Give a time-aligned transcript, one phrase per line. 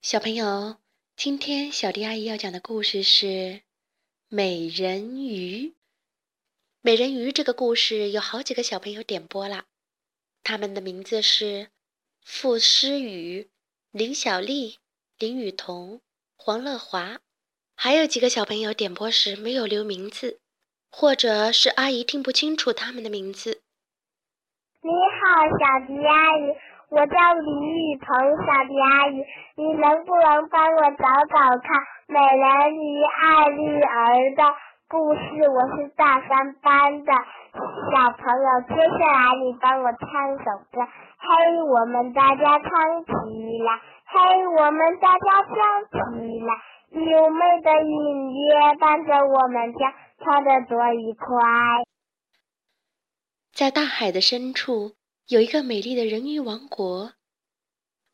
[0.00, 0.76] 小朋友，
[1.16, 3.26] 今天小迪阿姨要讲的故事是
[4.28, 5.66] 《美人鱼》。
[6.80, 9.64] 美人鱼这个故事有好几个小朋友点播了，
[10.44, 11.70] 他们的名字是
[12.24, 13.50] 傅诗雨、
[13.90, 14.78] 林小丽、
[15.18, 16.00] 林雨桐、
[16.36, 17.18] 黄乐华，
[17.74, 20.38] 还有几个小朋友点播时没有留名字，
[20.90, 23.62] 或者是阿姨听不清楚他们的名字。
[24.80, 26.67] 你好，小迪阿姨。
[26.90, 29.22] 我叫李雨桐，小迪阿姨，
[29.56, 31.60] 你能不能帮我找找看
[32.06, 34.42] 《美人鱼爱丽儿》的
[34.88, 35.20] 故事？
[35.50, 37.12] 我是大三班的
[37.92, 40.80] 小朋友，接下来你帮我唱首歌。
[41.20, 43.80] 嘿，我们大家唱起来！
[44.06, 45.54] 嘿，我们大家唱
[45.92, 45.98] 起
[46.40, 46.54] 来！
[46.90, 51.84] 优美的音乐伴着我们跳，跳得多愉快！
[53.52, 54.97] 在大海的深处。
[55.28, 57.12] 有一个美丽的人鱼王国，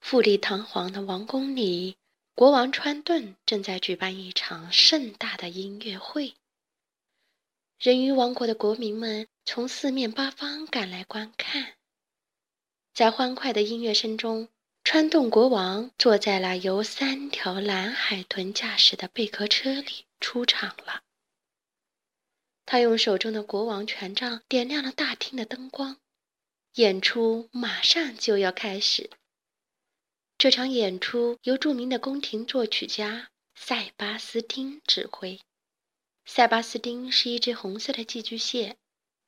[0.01, 1.97] 富丽堂皇的王宫里，
[2.35, 6.35] 国王川顿正在举办一场盛大的音乐会。
[7.79, 11.75] 人鱼王国的国民们从四面八方赶来观看。
[12.93, 14.49] 在欢快的音乐声中，
[14.83, 21.03] 川顿国王坐在了由三条蓝海豚驾驶的贝壳车里出场了。
[22.67, 25.99] 他用手中的国王权杖点亮了大厅的灯光。
[26.75, 29.09] 演出马上就要开始。
[30.37, 35.39] 这场演出由著名的宫廷作曲家塞巴斯汀指挥。
[36.25, 38.77] 塞巴斯汀是一只红色的寄居蟹，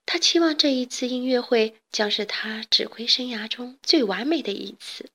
[0.04, 5.08] 他期望这一次音乐会将是他指挥生涯中最完美的一次，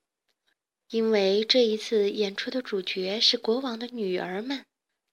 [0.90, 4.64] 因为这一次演出的主角是国王的女儿们，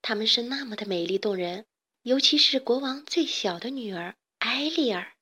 [0.02, 1.64] 她们是那么的美丽动人，
[2.02, 5.14] 尤其是国王最小的女儿艾丽儿。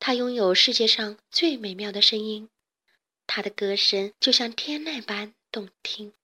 [0.00, 2.48] 她拥有世界上最美妙的声音，
[3.26, 6.14] 她的歌声就像天籁般动听。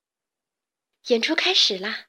[1.09, 2.09] 演出开始啦！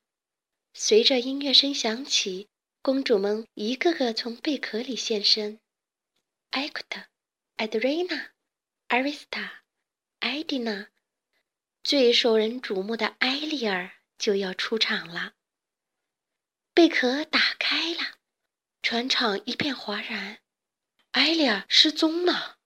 [0.73, 2.47] 随着音乐声响起，
[2.81, 5.59] 公主们一个个从贝壳里现身。
[6.51, 7.03] 艾库特、
[7.57, 8.31] 艾德瑞娜、
[8.87, 9.63] 艾瑞斯塔、
[10.19, 10.87] 艾迪娜，
[11.83, 15.33] 最受人瞩目的埃丽尔就要出场了。
[16.73, 18.19] 贝壳打开了，
[18.81, 20.39] 全场一片哗然。
[21.17, 22.57] 艾丽儿失踪了。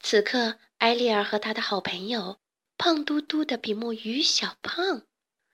[0.00, 2.38] 此刻，艾丽儿和她的好朋友
[2.78, 5.02] 胖嘟嘟的比目鱼小胖，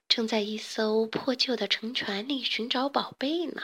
[0.06, 3.62] 正在一艘破旧的沉船里寻找宝贝呢。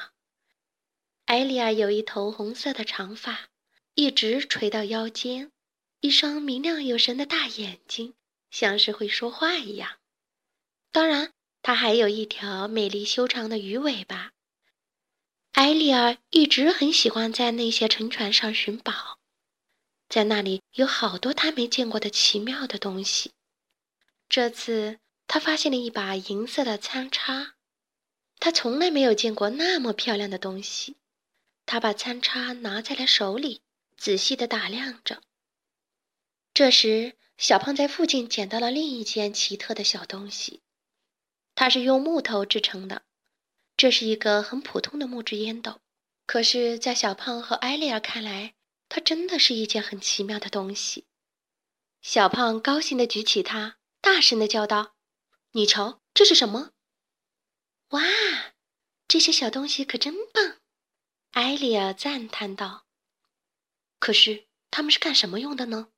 [1.26, 3.50] 艾丽尔有一头红色的长发，
[3.92, 5.52] 一直垂到腰间，
[6.00, 8.14] 一双明亮有神的大眼睛，
[8.50, 9.98] 像是会说话一样。
[10.90, 14.32] 当然，他还有一条美丽修长的鱼尾巴。
[15.58, 19.18] 艾丽儿一直很喜欢在那些沉船上寻宝，
[20.08, 23.32] 在那里有好多她没见过的奇妙的东西。
[24.28, 27.54] 这次她发现了一把银色的餐叉，
[28.38, 30.98] 她从来没有见过那么漂亮的东西。
[31.66, 33.60] 她把餐叉拿在了手里，
[33.96, 35.20] 仔细地打量着。
[36.54, 40.62] 这时，小胖在附近捡到了另一件奇特的小东西，
[41.56, 43.02] 它是用木头制成的。
[43.78, 45.80] 这是一个很普通的木质烟斗，
[46.26, 48.56] 可是，在小胖和艾丽儿看来，
[48.88, 51.06] 它真的是一件很奇妙的东西。
[52.02, 54.96] 小胖高兴地举起它，大声地叫道
[55.54, 56.72] ：“你瞧，这是什么
[57.90, 58.02] ？”“哇，
[59.06, 60.56] 这些小东西可真棒！”
[61.30, 62.84] 艾丽儿赞叹道。
[64.00, 65.90] “可是，他们是干什么用的呢？”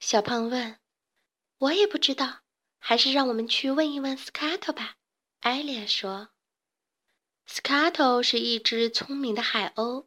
[0.00, 0.78] 小胖问。
[1.56, 2.42] “我也不知道，
[2.78, 4.96] 还是让我们去问一问斯卡特吧。”
[5.40, 6.28] 艾丽尔说。
[7.54, 10.06] 斯卡托是一只聪明的海鸥，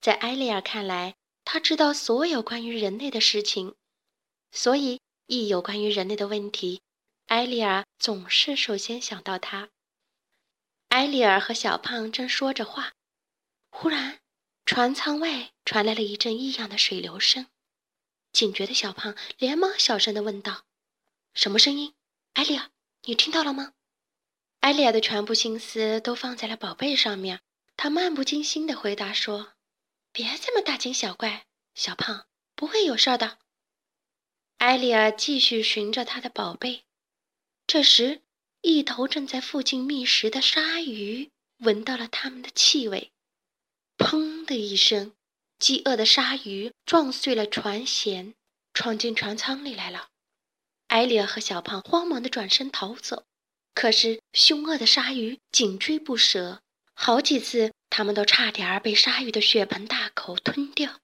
[0.00, 1.14] 在埃利尔看来，
[1.44, 3.76] 他知道所有关于人类的事情，
[4.50, 6.82] 所以一有关于人类的问题，
[7.26, 9.68] 埃利尔总是首先想到他。
[10.88, 12.94] 埃利尔和小胖正说着话，
[13.70, 14.18] 忽然，
[14.66, 17.46] 船舱外传来了一阵异样的水流声。
[18.32, 20.64] 警觉的小胖连忙小声地问道
[21.34, 21.94] ：“什么声音？
[22.32, 22.72] 埃利尔，
[23.04, 23.74] 你听到了吗？”
[24.64, 27.42] 艾丽亚的全部心思都放在了宝贝上面，
[27.76, 29.52] 她漫不经心地回答说
[30.10, 31.44] ：“别这么大惊小怪，
[31.74, 32.24] 小胖，
[32.54, 33.36] 不会有事的。”
[34.56, 36.84] 艾丽亚继续寻着她的宝贝。
[37.66, 38.22] 这时，
[38.62, 43.12] 一头正在附近觅食的鲨鱼闻到了它们的气味，
[43.98, 45.12] 砰的一声，
[45.58, 48.32] 饥饿的鲨鱼撞碎了船舷，
[48.72, 50.08] 闯进船舱里来了。
[50.86, 53.26] 艾丽尔和小胖慌忙地转身逃走。
[53.74, 56.62] 可是，凶恶的鲨鱼紧追不舍，
[56.94, 61.00] 好几次他们都差点儿被鲨鱼的血盆大口吞掉。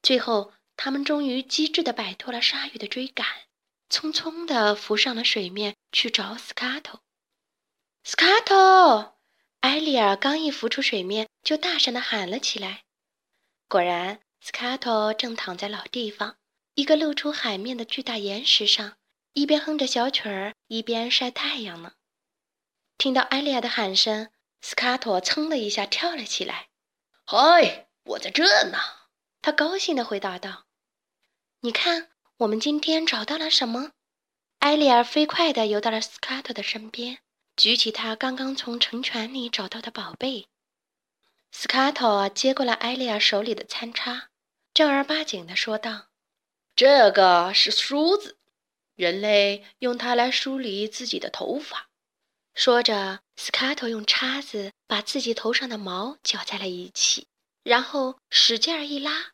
[0.00, 3.26] 最后，他们终于机智地摆脱了鲨鱼的追赶，
[3.90, 7.02] 匆匆地浮上了水面去找斯卡托。
[8.04, 9.18] 斯卡托！
[9.60, 12.82] 埃利尔刚一浮出水面，就大声地喊了起来。
[13.68, 16.36] 果然，斯卡托正躺在老地方
[16.74, 18.94] 一个露出海面的巨大岩石上，
[19.34, 21.92] 一边哼着小曲儿，一边晒太阳呢。
[22.96, 24.30] 听到埃利尔的喊声，
[24.62, 26.70] 斯卡托噌的一下跳了起来。
[27.26, 28.78] “嗨，我在这呢！”
[29.42, 30.64] 他高兴地回答道。
[31.60, 32.08] “你看，
[32.38, 33.92] 我们今天找到了什么？”
[34.60, 37.18] 埃利尔飞快地游到了斯卡托的身边。
[37.54, 40.48] 举起他刚刚从沉船里找到的宝贝，
[41.50, 44.30] 斯卡托接过了艾丽亚手里的餐叉，
[44.72, 46.06] 正儿八经地说道
[46.74, 48.38] ：“这个是梳子，
[49.02, 51.88] 人类用它来梳理自己的头发。”
[52.54, 57.26] 说着，斯卡特用叉子把自己头上的毛搅在了一起，
[57.62, 59.32] 然后使劲儿一拉，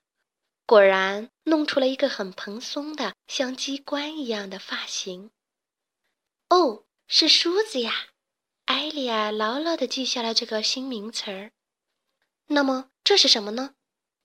[0.67, 5.31] 果然弄出了一个很蓬松的、像机关一样的发型。
[6.49, 6.85] 哦。
[7.11, 8.09] 是梳子呀，
[8.67, 11.53] 艾莉亚牢牢地记下了这个新名词儿。
[12.49, 13.76] 那么这是什么呢？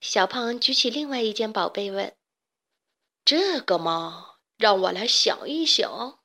[0.01, 2.13] 小胖举起另外一件宝贝问
[3.23, 6.19] ：“这个嘛，让我来想一想。”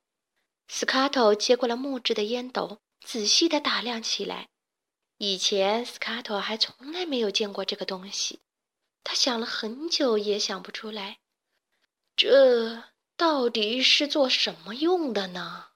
[0.68, 4.48] 斯卡托接过了木质的烟斗，仔细地打量起来。
[5.16, 8.40] 以前斯卡托还从来没有见过这个东西，
[9.02, 11.20] 他想了很久也想不出来，
[12.14, 12.84] 这
[13.16, 15.70] 到底是做什么用的呢？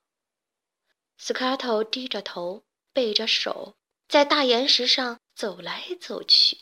[1.16, 3.76] 斯卡托低着头，背着手，
[4.06, 6.58] 在大岩石上走来走去。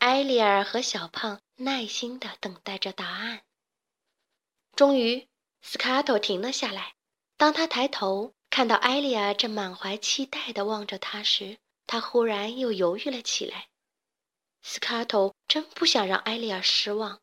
[0.00, 3.45] 埃利尔和小胖耐心地等待着答案。
[4.76, 5.26] 终于，
[5.62, 6.94] 斯卡托停了下来。
[7.38, 11.56] 当他抬头看到埃利尔正满怀期待地望着他时，
[11.86, 13.68] 他忽然又犹豫了起来。
[14.62, 17.22] 斯卡托真不想让埃利尔失望，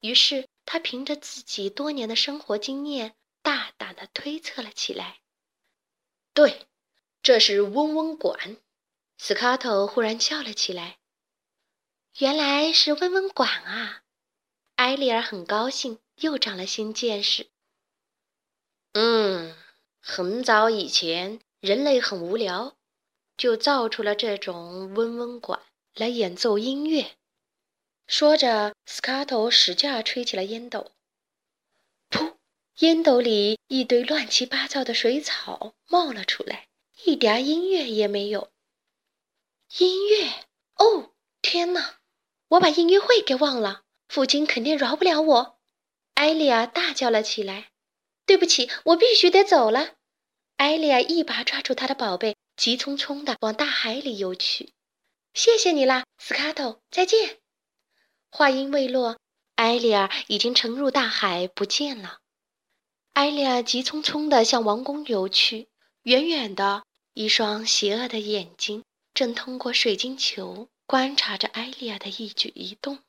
[0.00, 5.20] 于是他凭着自己多年的生活经验，大胆地推测了起来。
[6.32, 6.66] 对，
[7.22, 8.56] 这是温温管。
[9.18, 10.98] 斯卡托忽然叫了起来
[12.18, 14.02] ：“原来是温温管啊！”
[14.76, 17.48] 埃利尔很高兴，又长了新见识。
[18.92, 19.56] 嗯，
[20.00, 22.76] 很早以前，人类很无聊，
[23.36, 25.60] 就造出了这种嗡嗡管
[25.94, 27.16] 来演奏音乐。
[28.06, 30.92] 说着，斯卡托使劲吹起了烟斗。
[32.10, 32.34] 噗！
[32.78, 36.68] 烟斗里一堆乱七八糟的水草冒了出来，
[37.04, 38.52] 一点音乐也没有。
[39.78, 40.46] 音乐？
[40.76, 41.98] 哦，天哪！
[42.48, 45.58] 我把音乐会给忘了，父亲肯定饶不了我。
[46.14, 47.68] 艾莉亚大叫了起来
[48.24, 49.94] ：“对不起，我必须得走了。”
[50.56, 54.72] 艾莉亚一把抓住她的宝贝，急匆匆地往大海里游去。
[55.34, 57.38] “谢谢你啦，斯卡特，再见。”
[58.30, 59.18] 话音未落，
[59.56, 62.18] 艾丽亚已经沉入大海，不见了。
[63.12, 65.68] 艾丽亚急匆匆地向王宫游去，
[66.02, 73.00] 远远的，一双邪恶的眼睛正通过水晶球观察着艾丽亚的一举一动。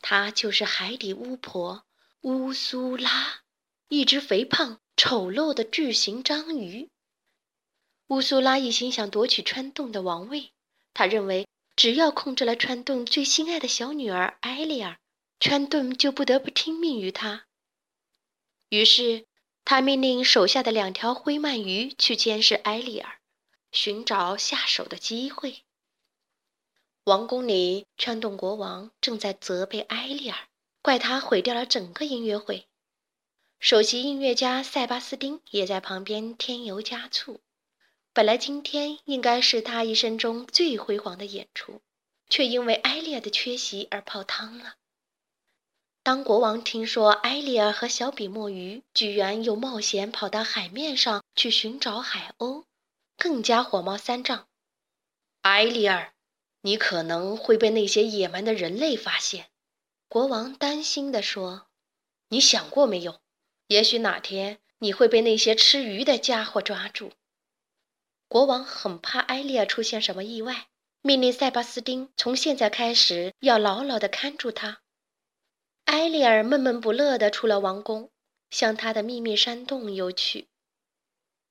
[0.00, 1.84] 她就是海底巫婆
[2.22, 3.40] 乌苏拉，
[3.88, 6.90] 一只肥胖丑陋的巨型章鱼。
[8.08, 10.52] 乌苏拉一心想夺取川洞的王位，
[10.92, 14.98] 他认为只要控制了川洞最心爱的小女儿艾莉尔，
[15.38, 17.46] 川洞就不得不听命于他。
[18.68, 19.24] 于是，
[19.64, 23.20] 他命令手下的两条灰鳗鱼去监视埃利尔，
[23.72, 25.62] 寻找下手的机会。
[27.04, 30.49] 王宫里，川洞国王正在责备埃利尔，
[30.82, 32.66] 怪他毁掉了整个音乐会。
[33.58, 37.40] 首席音乐家塞巴斯丁也在旁边添油加醋。
[38.12, 41.80] 本来今天应该是他一生中最辉煌的演出，
[42.28, 44.74] 却因为埃利尔的缺席而泡汤了。
[46.02, 52.64] 当国王听说埃利尔和小比目鱼居然又冒险跑到海面上去寻找海鸥，
[53.18, 54.48] 更加火冒三丈。
[55.42, 56.14] 埃利尔，
[56.62, 59.49] 你可能会被那些野蛮的人类发现，
[60.10, 61.68] 国王担心地说。
[62.30, 63.20] 你想过没有？
[63.68, 67.12] 也许哪天你会被那些吃鱼的家伙抓住。
[68.26, 70.66] 国王很怕埃利尔出现什么意外，
[71.00, 74.80] 命令塞巴斯丁从现在开始要牢牢地看住他。
[75.84, 78.10] 埃利尔闷闷不乐地出了王宫，
[78.50, 80.48] 向他的秘密山洞游去。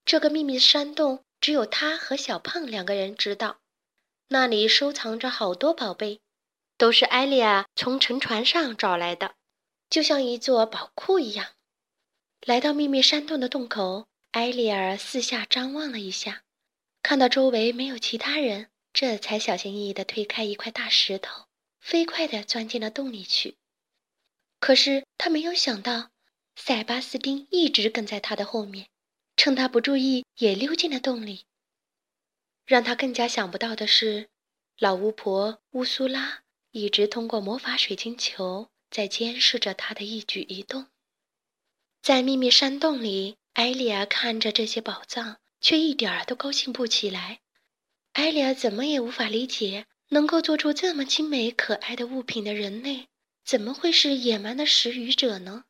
[0.04, 3.62] 这个秘密山洞只有他和小胖两个人知道，
[4.28, 6.20] 那里收藏着好多宝贝，
[6.80, 9.36] 都是艾莉亚从沉船上找来的，
[9.90, 11.56] 就像一座宝库一样。
[12.46, 16.44] 来到秘密山洞的洞口，艾莉尔四下张望了一下，
[17.04, 21.48] 看到周围没有其他人，这才小心翼翼地推开一块大石头，
[21.82, 23.58] 飞快地钻进了洞里去。
[24.62, 26.12] 可是他没有想到，
[26.56, 28.88] 塞巴斯丁一直跟在他的后面，
[29.36, 31.44] 趁他不注意也溜进了洞里。
[32.66, 34.30] 让他更加想不到的是，
[34.78, 40.88] 老巫婆乌苏拉一直通过魔法水晶球在监视着他的一举一动。
[42.02, 47.40] 在秘密山洞里，艾丽亚看着这些宝藏，却一点儿都高兴不起来。
[48.14, 53.08] 艾丽亚怎么也无法理解，能够做出这么精美可爱的物品的人类，
[53.44, 55.66] 怎么会是野蛮的食鱼者呢？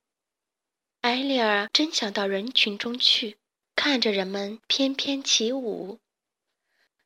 [1.01, 3.37] 艾丽儿真想到人群中去，
[3.75, 5.99] 看着人们翩翩起舞。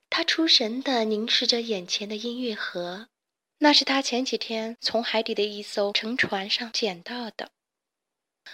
[0.09, 3.07] 他出神地凝视着眼前的音乐盒，
[3.63, 7.51] 那是他前几天从海底的一艘沉船上捡到的。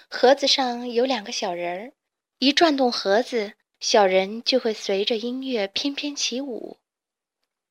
[0.08, 1.94] 盒子上有两个小人儿，
[2.38, 6.78] 一转动盒子，小人就会随着音乐翩翩起舞。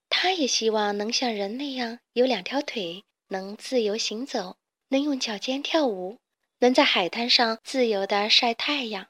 [0.09, 4.57] 他也希望能像人那样有两条腿，能自由行走，
[4.88, 6.18] 能用脚尖跳舞，
[6.59, 9.07] 能在海滩上自由地晒太阳。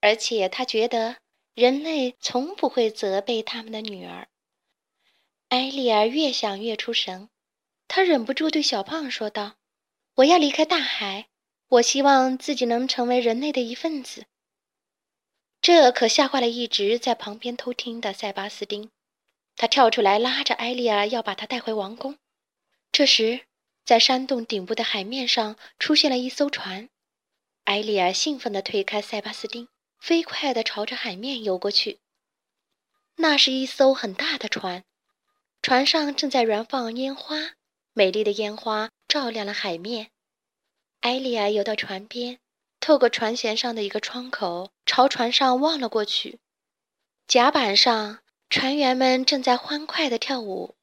[0.00, 1.16] 而且他觉得
[1.54, 4.28] 人类从不会责备他们的女儿。
[5.50, 7.28] 埃丽儿越想越出神，
[7.86, 9.56] 她忍不住对小胖说道
[10.16, 11.28] ：“我要离开大海。”
[11.70, 14.26] 我希望自己能成为人类的一份子。
[15.62, 18.90] 这可吓坏了一直在旁边偷听的塞巴斯丁，
[19.54, 22.18] 他跳出来拉着艾丽儿要把她带回王宫。
[22.90, 23.42] 这时，
[23.84, 26.88] 在山洞顶部的海面上出现了一艘船，
[27.62, 29.68] 艾丽儿兴奋地推开塞巴斯丁，
[30.00, 32.00] 飞快地朝着海面游过去。
[33.18, 34.82] 那是一艘很大的船，
[35.62, 37.52] 船上正在燃放烟花，
[37.92, 40.10] 美丽的烟花照亮了海面。
[41.00, 42.38] 艾丽亚游到船边，
[42.80, 46.38] 透过船舷上的一个窗口，朝船上望了过去。
[47.26, 50.76] 甲板上，船员们正在欢快地跳舞，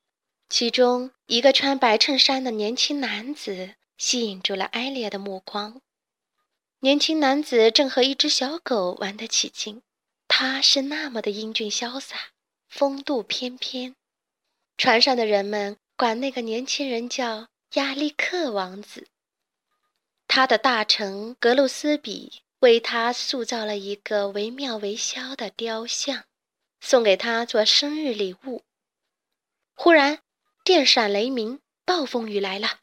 [0.48, 5.82] 其中一个穿白衬衫的年轻男子吸引住了艾丽亚的目光。
[6.82, 9.82] 年轻男子正和一只小狗玩得起劲，
[10.28, 12.16] 他是那么的英俊潇洒，
[12.70, 13.96] 风度翩翩。
[14.78, 19.08] 船上的人们管那个年轻人叫亚历克王子。
[20.28, 26.26] 他的大臣格鲁斯比为他塑造了一个惟妙惟肖的雕像，
[26.80, 28.64] 送给他做生日礼物。
[29.74, 30.20] 忽然，
[30.64, 32.82] 电闪雷鸣，暴风雨来了，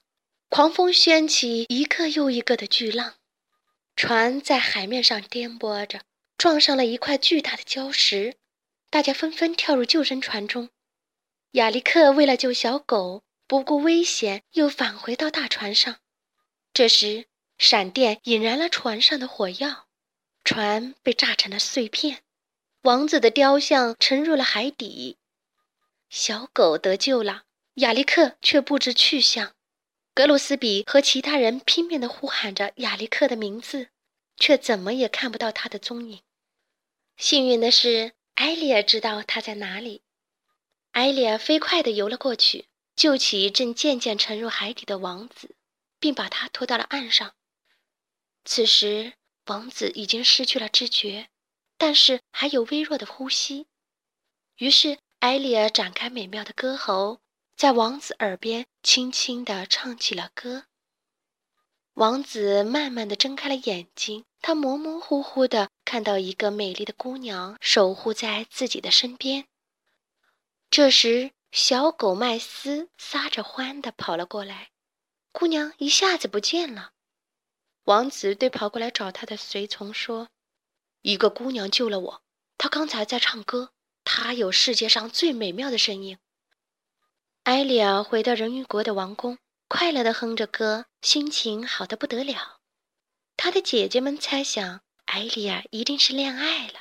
[0.48, 3.14] 狂风掀起一个又一个的巨浪，
[3.94, 6.00] 船在海面上颠簸着，
[6.36, 8.34] 撞上了一块巨大的礁石。
[8.90, 10.70] 大家纷纷跳入救生船中。
[11.54, 15.99] 亚历克为了救小狗，不顾危险，又返回到大船上。
[16.73, 17.26] 这时，
[17.58, 19.87] 闪电引燃了船上的火药，
[20.42, 22.25] 船被炸成了碎片，
[22.82, 25.18] 王子的雕像沉入了海底。
[26.11, 27.44] 小狗得救了，
[27.75, 29.54] 亚历克却不知去向。
[30.12, 33.90] 格鲁斯比和其他人拼命地呼喊着亚历克的名字，
[34.37, 36.20] 却怎么也看不到他的踪影。
[37.16, 40.02] 幸运的是，艾丽尔知道他在哪里。
[40.94, 45.56] 艾丽尔飞快地游了过去，救起正渐渐沉入海底的王子，
[45.98, 47.34] 并把他拖到了岸上。
[48.44, 49.14] 此时，
[49.46, 51.26] 王子已经失去了知觉，
[51.76, 53.66] 但是还有微弱的呼吸。
[54.58, 57.18] 于是，艾丽尔展开美妙的歌喉，
[57.56, 60.66] 在王子耳边轻轻地唱起了歌。
[61.94, 69.48] 王子慢慢地睁开了眼睛，他模模糊糊地看到一个美丽的姑娘守护在自己的身边。
[70.76, 74.72] 这时，小狗麦斯撒着欢地跑了过来，
[75.30, 76.90] 姑娘一下子不见了。
[77.84, 80.30] 王子对跑过来找他的随从说
[81.02, 82.22] ：“一个姑娘救了我，
[82.58, 83.70] 她刚才在唱歌，
[84.02, 86.18] 她有世界上最美妙的声音。”
[87.44, 89.38] 艾丽尔回到人鱼国的王宫，
[89.68, 92.58] 快乐地哼着歌，心情好得不得了。
[93.36, 96.80] 他的姐姐们猜想，艾丽尔一定是恋爱了。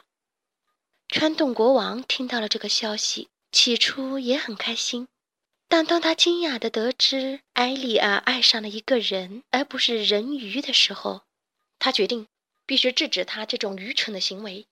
[1.10, 5.08] 川洞国王听到了这个消息，起初也很开心。
[5.70, 11.22] 但当他惊讶地得知艾丽亚爱上了一个人，而不是人鱼的时候，
[11.80, 12.28] 他决定
[12.66, 14.66] 必须制止他这种愚蠢的行为。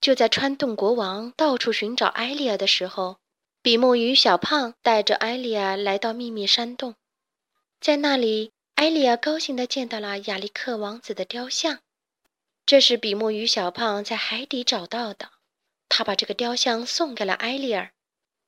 [0.00, 3.18] 就在川洞国王到处寻找艾丽亚的时候，
[3.60, 6.94] 比目鱼小胖带着艾丽亚来到秘密山洞，
[7.80, 11.80] 在那里，艾丽亚高兴地见到了亚历克王子的雕像，
[12.64, 15.31] 这是比目鱼小胖在海底找到的。
[15.94, 17.92] 他把这个雕像送给了埃利尔，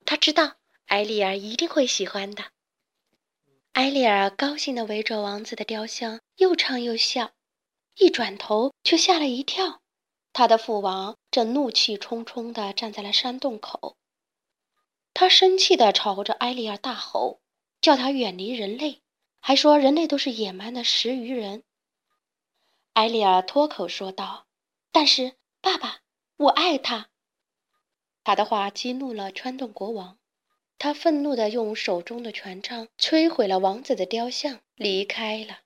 [0.06, 0.56] 他知道。
[0.86, 2.52] 埃利尔一定会喜欢的。
[3.72, 7.32] 埃利尔高兴地围着王子的雕像，又唱又笑。
[7.96, 9.82] 一转头，却吓了一跳，
[10.32, 13.98] 他的父王正怒气冲冲地站在了山洞口。
[15.12, 17.40] 他生气地朝着埃利尔大吼，
[17.82, 19.02] 叫他远离人类，
[19.38, 21.62] 还说人类都是野蛮的食鱼人。
[22.94, 24.46] 埃利尔脱口说道。
[24.90, 25.98] 但是，爸爸，
[26.36, 27.10] 我爱他。
[28.24, 30.18] 他的话激怒了川顿国王，
[30.78, 35.60] 他愤怒地用手中的权杖摧毁了王子的雕像，离开了。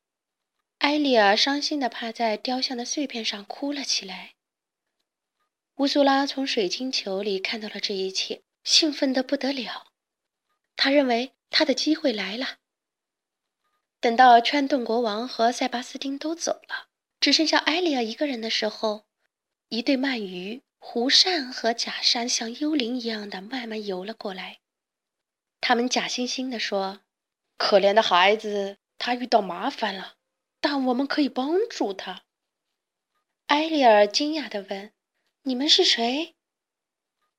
[0.79, 4.35] 埃利尔伤心地趴在雕像的碎片上哭了起来。
[5.77, 9.87] 乌苏拉从水晶球里看到了这一切，兴奋得不得了。
[10.77, 12.59] 他认为他的机会来了。
[14.01, 16.89] 等到川顿国王和塞巴斯丁都走了，
[17.21, 19.07] 只剩下埃利尔一个人的时候，
[19.69, 20.63] 一对鳗鱼。
[20.79, 24.61] 胡善和假山像幽灵一样的慢慢游了过来，
[25.61, 27.01] 他们假惺惺地说
[27.59, 30.15] ：“可怜的孩子，他遇到麻烦了，
[30.61, 32.23] 但我们可以帮助他。”
[33.49, 34.93] 埃利尔惊讶地问
[35.43, 36.37] ：“你们是谁？”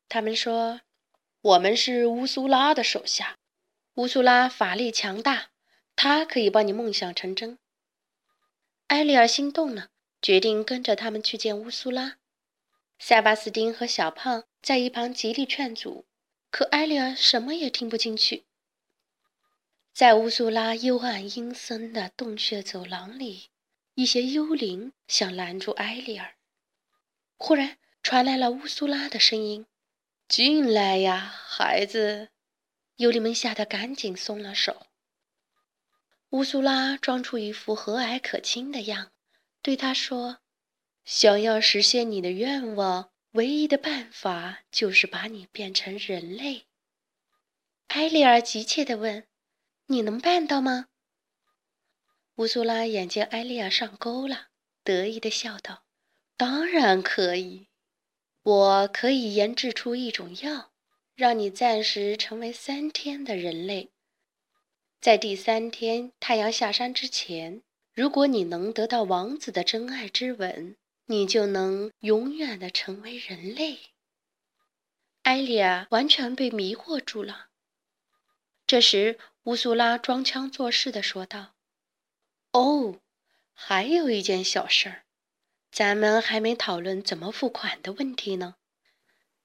[0.08, 0.82] 他们说
[1.42, 3.38] ：“我们是乌苏拉的手下。
[3.96, 5.50] 乌苏拉法力强大，
[5.96, 7.58] 他可以帮你梦想成真。”
[8.88, 9.90] 埃利尔心动了，
[10.22, 12.19] 决定跟着他们去见乌苏拉。
[13.02, 16.06] 塞巴斯丁和小胖在一旁极力劝阻，
[16.52, 18.44] 可埃利尔什么也听不进去。
[19.94, 23.50] 在乌苏拉幽暗阴森的洞穴走廊里，
[23.96, 26.36] 一些幽灵想拦住埃利尔。
[27.38, 29.66] 忽然传来了乌苏拉的声音
[30.28, 32.30] ：“进来呀，孩子！”
[32.98, 34.88] 幽灵们吓得赶紧松了手。
[36.32, 39.14] 乌苏拉装出一副和蔼可亲的样，
[39.62, 40.40] 对他说。
[41.12, 46.68] 想要实现你的愿望，唯一的办法就是把你变成人类。
[47.88, 49.26] 埃利尔急切地问
[49.90, 50.90] ：“你能办到吗？”
[52.38, 54.50] 乌苏拉眼见埃利尔上钩了，
[54.84, 55.84] 得意地笑道
[56.38, 57.70] ：“当然可以，
[58.44, 60.72] 我可以研制出一种药，
[61.16, 63.90] 让你暂时成为三天的人类。
[65.02, 67.64] 在第三天太阳下山之前，
[67.96, 70.76] 如果你能得到王子的真爱之吻。”
[71.12, 73.80] 你就能永远的成为人类。
[75.24, 77.48] 艾莉亚完全被迷惑住了。
[78.68, 81.56] 这时，乌苏拉装腔作势的说道
[82.54, 83.02] ：“哦，
[83.54, 85.06] 还有一件小事儿，
[85.72, 88.58] 咱们还没讨论怎么付款的问题呢。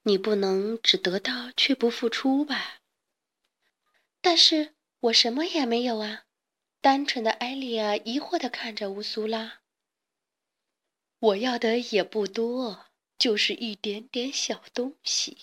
[0.03, 2.81] 你不能只得到却不付出吧？”
[4.21, 6.25] 但是我什么也没有啊！
[6.83, 9.61] 单纯的艾莉亚疑惑的看着乌苏拉。
[11.19, 15.39] 我要的也不多，就是一点点小东西，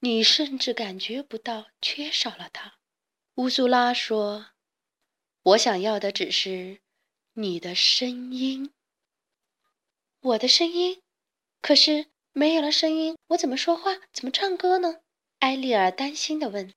[0.00, 2.74] 你甚至感觉不到缺少了它。
[3.36, 4.48] 乌苏拉说
[5.42, 6.80] ：“我想要的只是
[7.34, 8.72] 你的声音。
[10.20, 11.02] 我的声音，
[11.60, 15.00] 可是没有了声音，我怎么说话，怎么唱歌呢？”
[15.40, 16.72] 埃利尔担心地问。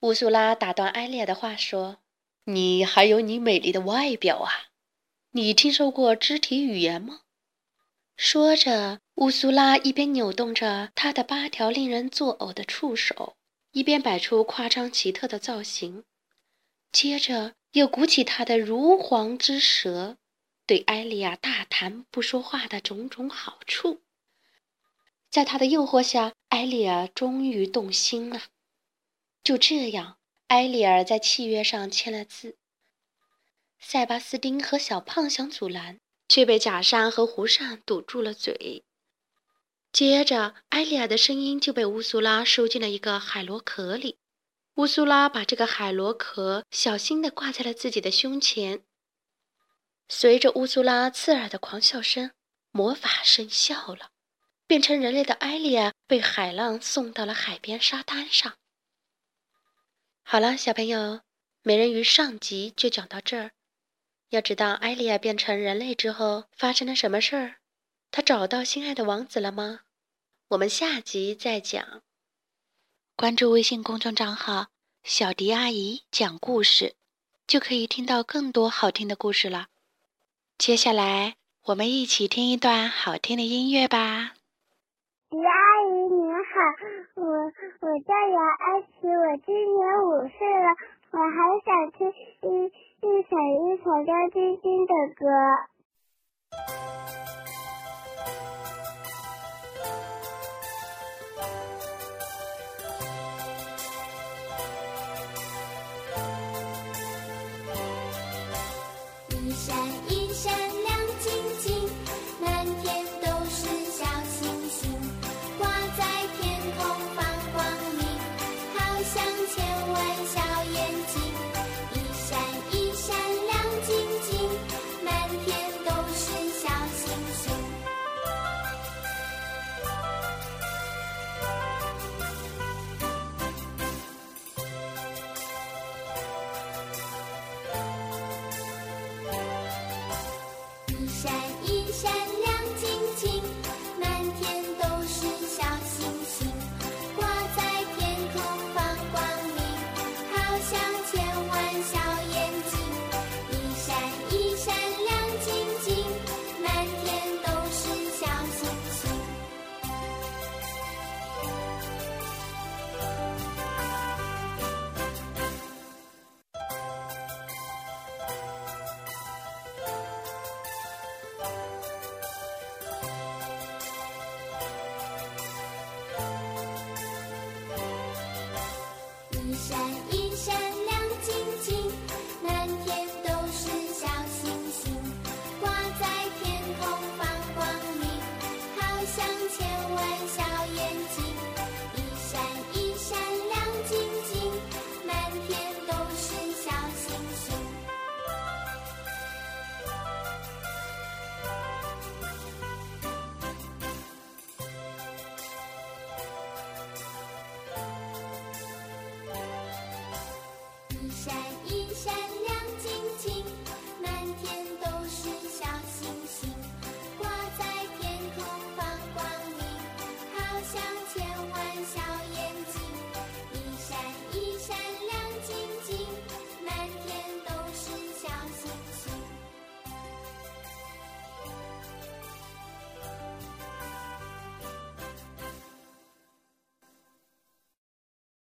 [0.00, 1.98] 乌苏拉打断埃利尔的话说
[2.44, 4.68] ：“你还有你美丽的外表啊。”
[5.36, 7.20] 你听说过肢体语言吗？
[8.16, 13.36] 说着，乌苏拉一边扭动着她的八条令人作呕的触手，
[13.72, 16.04] 一边摆出夸张奇特的造型，
[16.90, 20.16] 接着又鼓起她的如簧之舌，
[20.64, 24.00] 对艾莉亚大谈不说话的种种好处。
[25.28, 28.44] 在他的诱惑下，艾莉亚终于动心了。
[29.44, 32.56] 就这样，埃利尔在契约上签了字。
[33.78, 38.84] 塞巴斯丁和小胖想阻拦，却被假山和胡善堵住了嘴。
[39.92, 44.18] 接着，艾利亚的声音就被乌苏拉收进了一个海螺壳里。
[44.74, 48.82] 乌苏拉把这个海螺壳小心地挂在了自己的胸前。
[50.08, 52.32] 随着乌苏拉刺耳的狂笑声，
[52.72, 54.10] 魔法生效了，
[54.66, 58.58] 变成人类的艾利亚被海浪送到了海边沙滩上。
[60.22, 61.22] 好了，小朋友，
[61.62, 63.52] 美人鱼上集就讲到这儿。
[64.30, 67.54] 要知道艾莉亚变成人类之后发生了什么事儿？
[68.10, 69.80] 她找到心爱的王子了吗？
[70.48, 72.02] 我们下集再讲。
[73.16, 74.66] 关注微信公众账号
[75.02, 76.94] “小迪阿姨讲故事”，
[77.46, 79.68] 就可以听到更多好听的故事了。
[80.58, 81.36] 接下来，
[81.66, 84.34] 我们一起听一段好听的音乐吧。
[85.30, 86.60] 迪阿姨您好，
[87.14, 87.26] 我
[87.80, 90.74] 我叫杨安琪，我今年五岁了，
[91.12, 92.08] 我还想听
[92.42, 92.85] 一。
[93.02, 95.26] 一闪一闪亮晶晶的歌。